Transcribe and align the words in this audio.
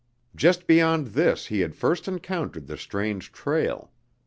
Just 0.35 0.65
beyond 0.65 1.09
this 1.09 1.45
he 1.45 1.59
had 1.59 1.75
first 1.75 2.07
encountered 2.07 2.65
the 2.65 2.75
strange 2.75 3.31
trail. 3.31 3.91